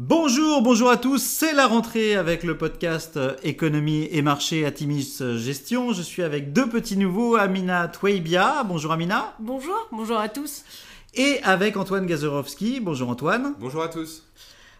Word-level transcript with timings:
Bonjour, 0.00 0.62
bonjour 0.62 0.90
à 0.90 0.96
tous, 0.96 1.20
c'est 1.20 1.52
la 1.52 1.66
rentrée 1.66 2.14
avec 2.14 2.44
le 2.44 2.56
podcast 2.56 3.16
euh, 3.16 3.34
Économie 3.42 4.06
et 4.12 4.22
marché 4.22 4.64
à 4.64 4.70
Timis 4.70 5.18
Gestion. 5.38 5.92
Je 5.92 6.02
suis 6.02 6.22
avec 6.22 6.52
deux 6.52 6.68
petits 6.68 6.96
nouveaux, 6.96 7.34
Amina 7.34 7.88
Twaibia. 7.88 8.62
Bonjour 8.62 8.92
Amina. 8.92 9.34
Bonjour, 9.40 9.88
bonjour 9.90 10.18
à 10.18 10.28
tous. 10.28 10.64
Et 11.14 11.40
avec 11.42 11.76
Antoine 11.76 12.06
Gazorowski. 12.06 12.78
Bonjour 12.78 13.08
Antoine. 13.08 13.56
Bonjour 13.58 13.82
à 13.82 13.88
tous. 13.88 14.22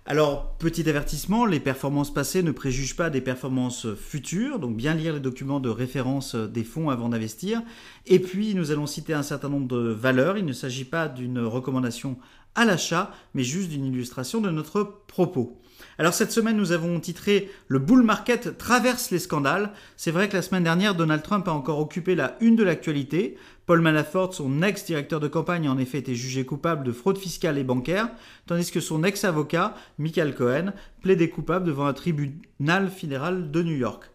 Alors, 0.06 0.54
petit 0.54 0.89
avertissement, 0.89 1.46
les 1.46 1.59
performances 1.59 2.14
passées 2.14 2.45
ne 2.45 2.53
préjugent 2.53 2.96
pas 2.96 3.11
des 3.11 3.21
performances 3.21 3.93
futures, 3.95 4.61
donc 4.61 4.77
bien 4.77 4.95
lire 4.95 5.12
les 5.14 5.21
documents 5.21 5.61
de 5.61 5.69
référence 5.69 6.37
des 6.37 6.64
fonds 6.64 6.91
avant 6.91 7.09
d'investir. 7.09 7.61
Et 8.07 8.21
puis, 8.21 8.55
nous 8.55 8.71
allons 8.71 8.87
citer 8.87 9.14
un 9.14 9.25
certain 9.25 9.48
nombre 9.48 9.66
de 9.66 9.91
valeurs. 9.91 10.39
Il 10.39 10.46
ne 10.46 10.53
s'agit 10.53 10.85
pas 10.85 11.09
d'une 11.09 11.41
recommandation 11.41 12.16
à 12.54 12.64
l'achat, 12.64 13.12
mais 13.34 13.44
juste 13.44 13.70
d'une 13.70 13.86
illustration 13.86 14.40
de 14.40 14.50
notre 14.50 14.82
propos. 15.06 15.60
Alors 15.98 16.14
cette 16.14 16.32
semaine, 16.32 16.56
nous 16.56 16.72
avons 16.72 16.98
titré 17.00 17.50
Le 17.66 17.79
bull 17.79 18.02
market 18.02 18.56
traverse 18.58 19.11
les 19.11 19.18
scandales. 19.18 19.72
C'est 19.96 20.11
vrai 20.11 20.29
que 20.29 20.36
la 20.36 20.43
semaine 20.43 20.64
dernière, 20.64 20.94
Donald 20.94 21.22
Trump 21.22 21.46
a 21.48 21.53
encore 21.53 21.79
occupé 21.79 22.14
la 22.14 22.36
une 22.40 22.56
de 22.56 22.64
l'actualité. 22.64 23.36
Paul 23.66 23.80
Manafort, 23.80 24.34
son 24.34 24.62
ex-directeur 24.62 25.20
de 25.20 25.29
campagne, 25.29 25.68
en 25.68 25.79
effet 25.79 25.98
été 25.98 26.14
jugé 26.14 26.44
coupable 26.44 26.84
de 26.84 26.92
fraude 26.92 27.18
fiscale 27.18 27.58
et 27.58 27.64
bancaire, 27.64 28.08
tandis 28.46 28.70
que 28.70 28.80
son 28.80 29.04
ex-avocat, 29.04 29.75
Michael 29.98 30.34
Cohen, 30.34 30.72
plaidait 31.03 31.30
coupable 31.30 31.67
devant 31.67 31.86
un 31.86 31.92
tribunal 31.92 32.91
fédéral 32.91 33.50
de 33.50 33.62
New 33.62 33.77
York. 33.77 34.11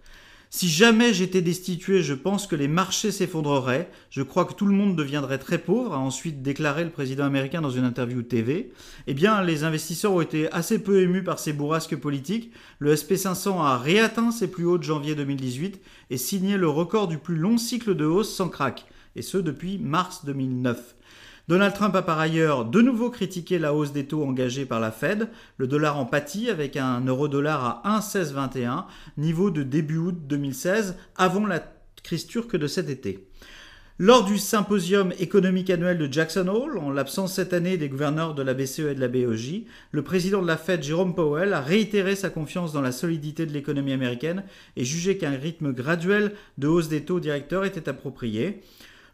Si 0.56 0.70
jamais 0.70 1.16
j'étais 1.16 1.42
destitué, 1.42 2.04
je 2.04 2.14
pense 2.14 2.46
que 2.46 2.56
les 2.56 2.68
marchés 2.68 3.12
s'effondreraient. 3.12 3.90
Je 4.12 4.22
crois 4.22 4.46
que 4.46 4.54
tout 4.54 4.68
le 4.68 4.76
monde 4.76 4.96
deviendrait 4.96 5.40
très 5.40 5.58
pauvre, 5.58 5.96
a 5.96 5.98
ensuite 5.98 6.44
déclaré 6.44 6.84
le 6.84 6.92
président 6.92 7.24
américain 7.24 7.60
dans 7.60 7.72
une 7.72 7.86
interview 7.86 8.22
TV. 8.22 8.72
Eh 9.08 9.16
bien, 9.16 9.42
les 9.42 9.64
investisseurs 9.64 10.14
ont 10.14 10.22
été 10.22 10.52
assez 10.52 10.78
peu 10.78 11.02
émus 11.02 11.24
par 11.24 11.40
ces 11.40 11.54
bourrasques 11.54 11.96
politiques. 11.96 12.54
Le 12.78 12.94
SP500 12.94 13.64
a 13.64 13.80
réatteint 13.80 14.30
ses 14.30 14.48
plus 14.48 14.66
hauts 14.66 14.78
de 14.78 14.84
janvier 14.84 15.16
2018 15.16 15.82
et 16.12 16.18
signé 16.18 16.56
le 16.56 16.70
record 16.70 17.08
du 17.08 17.18
plus 17.18 17.36
long 17.36 17.58
cycle 17.58 17.96
de 17.96 18.06
hausse 18.06 18.32
sans 18.32 18.50
crack, 18.50 18.86
et 19.16 19.24
ce 19.24 19.40
depuis 19.40 19.80
mars 19.80 20.24
2009. 20.24 20.94
Donald 21.50 21.74
Trump 21.74 21.94
a 21.96 22.02
par 22.02 22.20
ailleurs 22.20 22.64
de 22.64 22.82
nouveau 22.82 23.10
critiqué 23.10 23.60
la 23.60 23.74
hausse 23.74 23.92
des 23.92 24.06
taux 24.06 24.24
engagés 24.24 24.66
par 24.66 24.80
la 24.80 24.92
Fed. 24.92 25.28
Le 25.58 25.68
dollar 25.68 25.98
en 25.98 26.06
pâtit 26.06 26.50
avec 26.50 26.78
un 26.78 27.02
euro-dollar 27.02 27.82
à 27.84 28.00
1,1621, 28.00 28.86
niveau 29.18 29.52
de 29.52 29.64
début 29.64 29.98
août 29.98 30.16
2016, 30.26 30.96
avant 31.18 31.46
la 31.46 31.62
crise 32.02 32.28
turque 32.28 32.56
de 32.56 32.68
cet 32.68 32.90
été. 32.90 33.28
Lors 34.00 34.24
du 34.24 34.38
symposium 34.38 35.12
économique 35.20 35.70
annuel 35.70 35.98
de 35.98 36.12
Jackson 36.12 36.48
Hole, 36.48 36.78
en 36.78 36.90
l'absence 36.92 37.34
cette 37.34 37.52
année 37.52 37.78
des 37.78 37.90
gouverneurs 37.90 38.36
de 38.36 38.42
la 38.42 38.54
BCE 38.54 38.80
et 38.80 38.96
de 38.96 39.02
la 39.02 39.10
BOJ, 39.10 39.64
le 39.92 40.02
président 40.02 40.42
de 40.42 40.48
la 40.48 40.58
Fed, 40.58 40.82
Jerome 40.82 41.14
Powell, 41.14 41.54
a 41.54 41.60
réitéré 41.60 42.16
sa 42.16 42.30
confiance 42.30 42.72
dans 42.72 42.82
la 42.82 42.94
solidité 42.94 43.46
de 43.46 43.52
l'économie 43.52 43.94
américaine 43.94 44.46
et 44.78 44.86
jugé 44.86 45.18
qu'un 45.18 45.38
rythme 45.38 45.74
graduel 45.74 46.32
de 46.58 46.68
hausse 46.70 46.88
des 46.88 47.04
taux 47.04 47.20
directeurs 47.20 47.66
était 47.66 47.90
approprié. 47.90 48.64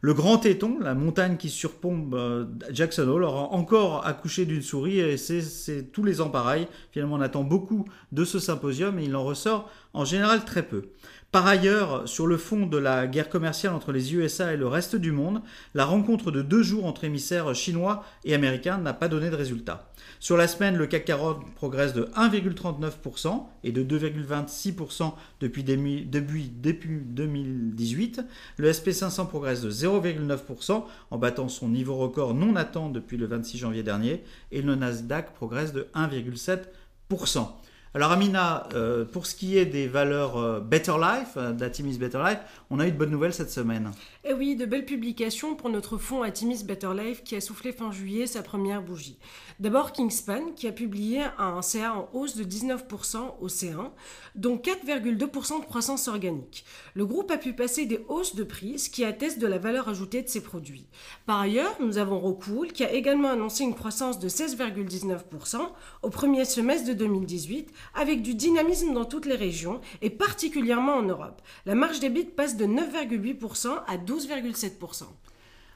Le 0.02 0.14
grand 0.14 0.38
téton, 0.38 0.78
la 0.80 0.96
montagne 0.96 1.36
qui 1.36 1.50
surplombe 1.50 2.16
euh, 2.16 2.46
Jackson 2.72 3.06
Hole, 3.10 3.26
aura 3.26 3.52
encore 3.52 4.08
accouché 4.08 4.46
d'une 4.46 4.62
souris 4.62 5.00
et 5.00 5.18
c'est 5.18 5.92
tous 5.92 6.06
les 6.06 6.22
ans 6.22 6.30
pareil. 6.30 6.68
Finalement, 6.92 7.18
on 7.18 7.22
attend 7.22 7.44
beaucoup 7.44 7.84
de 8.14 8.24
ce 8.24 8.40
symposium 8.40 8.98
et 8.98 9.04
il 9.04 9.16
en 9.18 9.26
ressort 9.26 9.70
en 9.94 10.06
général 10.06 10.46
très 10.46 10.64
peu. 10.64 10.92
Par 11.32 11.46
ailleurs, 11.46 12.08
sur 12.08 12.26
le 12.26 12.38
fond 12.38 12.66
de 12.66 12.78
la 12.78 13.06
guerre 13.06 13.30
commerciale 13.30 13.74
entre 13.74 13.92
les 13.92 14.16
USA 14.16 14.52
et 14.52 14.58
le 14.58 14.68
reste 14.68 14.96
du 14.96 15.12
monde, 15.12 15.42
la 15.76 15.86
rencontre 15.86 16.32
de 16.32 16.42
deux 16.42 16.64
jours 16.64 16.86
entre 16.86 17.04
émissaires 17.04 17.54
chinois 17.54 18.04
et 18.26 18.34
américains 18.34 18.80
n'a 18.80 18.94
pas 18.94 19.10
donné 19.10 19.30
de 19.30 19.36
résultat. 19.36 19.92
Sur 20.20 20.38
la 20.38 20.48
semaine, 20.48 20.76
le 20.76 20.88
CAC 20.88 21.06
40 21.06 21.54
progresse 21.54 21.94
de 21.94 22.06
1,39% 22.16 23.44
et 23.64 23.72
de 23.72 23.84
2,26% 23.84 25.14
depuis 25.40 25.64
début, 25.64 26.02
début 26.02 27.04
2018. 27.06 28.22
Le 28.58 28.72
SP500 28.72 29.28
progresse 29.28 29.62
de 29.62 29.70
0,9% 29.90 30.84
en 31.12 31.18
battant 31.18 31.50
son 31.50 31.70
niveau 31.70 31.96
record 31.96 32.34
non 32.34 32.56
atteint 32.56 32.90
depuis 32.90 33.18
le 33.18 33.26
26 33.26 33.58
janvier 33.58 33.84
dernier 33.84 34.24
et 34.52 34.62
le 34.62 34.76
Nasdaq 34.76 35.34
progresse 35.34 35.74
de 35.74 35.88
1,7%. 35.96 37.48
Alors 37.96 38.12
Amina, 38.12 38.70
euh, 38.76 39.04
pour 39.04 39.26
ce 39.26 39.34
qui 39.34 39.58
est 39.58 39.66
des 39.66 39.88
valeurs 39.88 40.38
euh, 40.38 40.60
Better 40.60 40.94
Life, 41.02 41.34
euh, 41.38 41.54
d'Atimis 41.54 41.98
Better 41.98 42.20
Life, 42.24 42.38
on 42.70 42.80
a 42.80 42.88
eu 42.88 42.92
de 42.92 42.98
bonnes 42.98 43.10
nouvelles 43.10 43.34
cette 43.34 43.50
semaine. 43.50 43.90
Eh 44.24 44.34
oui, 44.34 44.56
de 44.56 44.68
belles 44.68 44.86
publications 44.86 45.56
pour 45.56 45.72
notre 45.72 45.98
fonds 45.98 46.22
Atimis 46.22 46.64
Better 46.64 46.92
Life 46.96 47.24
qui 47.24 47.36
a 47.36 47.42
soufflé 47.42 47.72
fin 47.72 47.92
juillet 47.92 48.28
sa 48.28 48.44
première 48.44 48.84
bougie. 48.84 49.18
D'abord 49.60 49.92
Kingspan 49.92 50.52
qui 50.56 50.68
a 50.68 50.72
publié 50.72 51.24
un 51.40 51.64
CA 51.64 51.96
en 51.96 52.10
hausse 52.14 52.36
de 52.36 52.44
19% 52.44 53.18
au 53.42 53.48
C1, 53.48 53.90
dont 54.36 54.58
4,2% 54.58 55.62
de 55.62 55.66
croissance 55.66 56.08
organique. 56.08 56.66
Le 56.94 57.08
groupe 57.08 57.32
a 57.32 57.38
pu 57.38 57.54
passer 57.54 57.88
des 57.88 58.06
hausses 58.08 58.36
de 58.36 58.44
prix, 58.44 58.78
ce 58.78 58.92
qui 58.92 59.04
atteste 59.04 59.40
de 59.40 59.48
la 59.48 59.58
valeur 59.58 59.90
ajoutée 59.90 60.22
de 60.22 60.30
ses 60.30 60.42
produits. 60.42 60.86
Par 61.26 61.40
ailleurs, 61.40 61.76
nous 61.80 61.98
avons 61.98 62.20
Rockwool 62.20 62.72
qui 62.72 62.84
a 62.84 62.94
également 62.94 63.32
annoncé 63.32 63.64
une 63.64 63.74
croissance 63.74 64.20
de 64.20 64.30
16,19% 64.30 65.58
au 66.04 66.10
premier 66.12 66.46
semestre 66.46 66.88
de 66.88 66.94
2018 66.94 67.74
avec 67.94 68.22
du 68.22 68.36
dynamisme 68.36 68.94
dans 68.94 69.06
toutes 69.06 69.26
les 69.26 69.36
régions 69.36 69.82
et 70.02 70.10
particulièrement 70.10 70.96
en 70.96 71.04
Europe. 71.04 71.42
La 71.66 71.76
marge 71.76 72.00
des 72.00 72.10
bits 72.10 72.26
passe 72.26 72.58
de 72.58 72.66
9,8% 72.66 73.68
à 73.88 73.98
12,7%. 73.98 75.04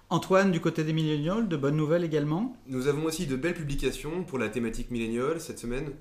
Antoine, 0.09 0.51
du 0.51 0.59
côté 0.59 0.83
des 0.83 0.93
millénials, 0.93 1.47
de 1.47 1.57
bonnes 1.57 1.77
nouvelles 1.77 2.03
également? 2.03 2.55
Nous 2.67 2.87
avons 2.87 3.05
aussi 3.05 3.25
de 3.25 3.35
belles 3.35 3.55
publications 3.55 4.23
pour 4.23 4.37
la 4.37 4.49
thématique 4.49 4.91
millénial 4.91 5.41
cette 5.41 5.59
semaine. 5.59 5.91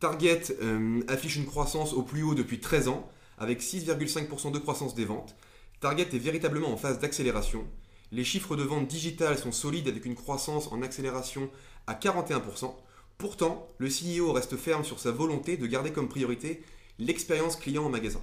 Target 0.00 0.56
euh, 0.62 1.02
affiche 1.06 1.36
une 1.36 1.46
croissance 1.46 1.92
au 1.92 2.02
plus 2.02 2.22
haut 2.22 2.34
depuis 2.34 2.60
13 2.60 2.88
ans, 2.88 3.08
avec 3.38 3.60
6,5% 3.60 4.52
de 4.52 4.58
croissance 4.58 4.94
des 4.94 5.04
ventes. 5.04 5.36
Target 5.80 6.08
est 6.12 6.18
véritablement 6.18 6.72
en 6.72 6.76
phase 6.76 6.98
d'accélération. 6.98 7.64
Les 8.10 8.24
chiffres 8.24 8.56
de 8.56 8.62
vente 8.62 8.88
digitales 8.88 9.38
sont 9.38 9.52
solides 9.52 9.88
avec 9.88 10.04
une 10.04 10.14
croissance 10.14 10.70
en 10.72 10.82
accélération 10.82 11.50
à 11.86 11.94
41%. 11.94 12.74
Pourtant, 13.18 13.68
le 13.78 13.88
CEO 13.88 14.32
reste 14.32 14.56
ferme 14.56 14.84
sur 14.84 14.98
sa 14.98 15.10
volonté 15.10 15.56
de 15.56 15.66
garder 15.66 15.92
comme 15.92 16.08
priorité 16.08 16.62
l'expérience 16.98 17.56
client 17.56 17.84
en 17.84 17.88
magasin. 17.88 18.22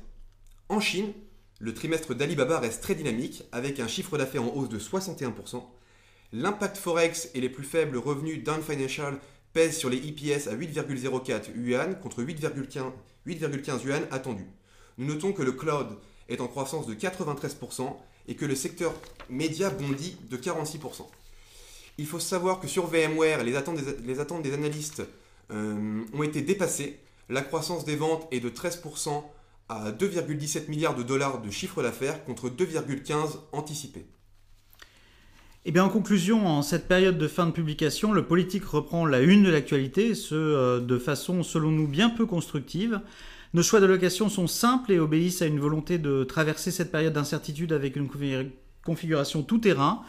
En 0.67 0.79
Chine, 0.79 1.13
le 1.59 1.73
trimestre 1.73 2.13
d'Alibaba 2.13 2.59
reste 2.59 2.81
très 2.81 2.95
dynamique 2.95 3.43
avec 3.51 3.79
un 3.79 3.87
chiffre 3.87 4.17
d'affaires 4.17 4.43
en 4.43 4.55
hausse 4.55 4.69
de 4.69 4.79
61%. 4.79 5.63
L'impact 6.31 6.77
Forex 6.77 7.29
et 7.33 7.41
les 7.41 7.49
plus 7.49 7.63
faibles 7.63 7.97
revenus 7.97 8.43
d'un 8.43 8.61
Financial 8.61 9.17
pèsent 9.51 9.77
sur 9.77 9.89
les 9.89 9.97
EPS 9.97 10.47
à 10.47 10.55
8,04 10.55 11.55
yuan 11.55 11.99
contre 11.99 12.23
8,15 12.23 13.83
yuan 13.83 14.03
attendus. 14.11 14.47
Nous 14.97 15.07
notons 15.07 15.33
que 15.33 15.41
le 15.41 15.53
cloud 15.53 15.97
est 16.27 16.41
en 16.41 16.47
croissance 16.47 16.85
de 16.85 16.93
93% 16.93 17.95
et 18.27 18.35
que 18.35 18.45
le 18.45 18.55
secteur 18.55 18.93
média 19.29 19.69
bondit 19.69 20.17
de 20.29 20.37
46% 20.37 21.07
il 21.99 22.05
faut 22.05 22.19
savoir 22.19 22.59
que 22.59 22.67
sur 22.67 22.87
VMware, 22.87 23.43
les 23.43 23.55
attentes 23.55 23.77
des, 24.41 24.53
analystes 24.53 25.03
euh, 25.51 26.01
ont 26.13 26.23
été 26.23 26.41
dépassées. 26.41 26.99
La 27.27 27.41
croissance 27.41 27.83
des 27.83 27.97
ventes 27.97 28.27
est 28.31 28.39
de 28.39 28.49
13% 28.49 29.21
à 29.67 29.91
2,17 29.91 30.69
milliards 30.69 30.95
de 30.95 31.03
dollars 31.03 31.41
de 31.41 31.51
chiffre 31.51 31.83
d'affaires 31.83 32.23
contre 32.23 32.49
2,15 32.49 33.39
anticipés. 33.51 34.07
Eh 35.65 35.71
bien 35.71 35.83
en 35.83 35.89
conclusion, 35.89 36.47
en 36.47 36.61
cette 36.61 36.87
période 36.87 37.17
de 37.17 37.27
fin 37.27 37.45
de 37.45 37.51
publication, 37.51 38.13
le 38.13 38.25
politique 38.25 38.63
reprend 38.63 39.05
la 39.05 39.19
une 39.19 39.43
de 39.43 39.49
l'actualité, 39.49 40.15
ce 40.15 40.35
euh, 40.35 40.79
de 40.79 40.97
façon 40.97 41.43
selon 41.43 41.69
nous 41.69 41.87
bien 41.87 42.09
peu 42.09 42.25
constructive. 42.25 43.01
Nos 43.53 43.61
choix 43.61 43.81
de 43.81 43.85
location 43.85 44.29
sont 44.29 44.47
simples 44.47 44.93
et 44.93 44.99
obéissent 44.99 45.41
à 45.41 45.47
une 45.47 45.59
volonté 45.59 45.97
de 45.97 46.23
traverser 46.23 46.71
cette 46.71 46.91
période 46.91 47.13
d'incertitude 47.13 47.73
avec 47.73 47.97
une 47.97 48.07
configuration 48.85 49.43
tout 49.43 49.57
terrain 49.57 50.01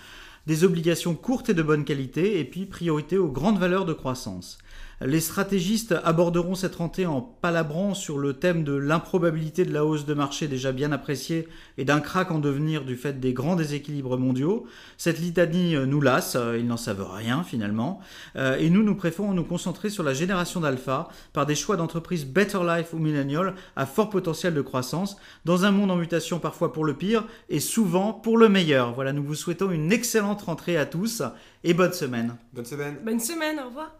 des 0.51 0.65
obligations 0.65 1.15
courtes 1.15 1.51
et 1.51 1.55
de 1.55 1.63
bonne 1.63 1.85
qualité, 1.85 2.41
et 2.41 2.45
puis 2.45 2.67
priorité 2.67 3.17
aux 3.17 3.29
grandes 3.29 3.61
valeurs 3.61 3.85
de 3.85 3.93
croissance. 3.93 4.59
Les 5.03 5.21
stratégistes 5.21 5.95
aborderont 6.05 6.55
cette 6.55 6.75
rentrée 6.75 7.07
en 7.07 7.23
palabrant 7.23 7.95
sur 7.95 8.19
le 8.19 8.35
thème 8.35 8.65
de 8.65 8.75
l'improbabilité 8.75 9.65
de 9.65 9.73
la 9.73 9.87
hausse 9.87 10.05
de 10.05 10.13
marché 10.13 10.47
déjà 10.47 10.73
bien 10.73 10.93
appréciée 10.93 11.49
et 11.79 11.87
d'un 11.87 12.01
crack 12.01 12.31
en 12.31 12.39
devenir 12.39 12.85
du 12.85 12.97
fait 12.97 13.19
des 13.19 13.33
grands 13.33 13.57
déséquilibres 13.57 14.19
mondiaux. 14.19 14.67
Cette 14.99 15.19
litanie 15.19 15.75
nous 15.87 16.03
lasse, 16.03 16.37
ils 16.59 16.67
n'en 16.67 16.77
savent 16.77 17.09
rien 17.11 17.43
finalement, 17.45 18.01
euh, 18.37 18.59
et 18.59 18.69
nous 18.69 18.83
nous 18.83 18.95
préférons 18.95 19.33
nous 19.33 19.45
concentrer 19.45 19.89
sur 19.89 20.03
la 20.03 20.13
génération 20.13 20.61
d'alpha 20.61 21.09
par 21.33 21.47
des 21.47 21.55
choix 21.55 21.77
d'entreprises 21.77 22.27
Better 22.27 22.61
Life 22.63 22.93
ou 22.93 22.99
Millennial 22.99 23.55
à 23.77 23.87
fort 23.87 24.11
potentiel 24.11 24.53
de 24.53 24.61
croissance 24.61 25.17
dans 25.47 25.65
un 25.65 25.71
monde 25.71 25.91
en 25.91 25.97
mutation 25.97 26.41
parfois 26.41 26.75
pour 26.75 26.85
le 26.85 26.93
pire 26.93 27.25
et 27.49 27.61
souvent 27.61 28.13
pour 28.13 28.37
le 28.37 28.51
meilleur. 28.51 28.93
Voilà, 28.93 29.15
nous 29.15 29.25
vous 29.25 29.35
souhaitons 29.35 29.71
une 29.71 29.93
excellente 29.93 30.43
rentrée 30.43 30.77
à 30.77 30.85
tous 30.85 31.23
et 31.65 31.73
bonne 31.73 31.95
semaine. 31.95 32.37
Bonne 32.53 32.67
semaine. 32.67 32.99
Bonne 33.03 33.21
semaine, 33.21 33.59
au 33.61 33.69
revoir. 33.69 33.93